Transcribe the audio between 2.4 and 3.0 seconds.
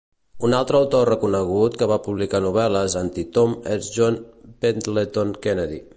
novel·les